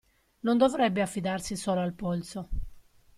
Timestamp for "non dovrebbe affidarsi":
0.41-1.55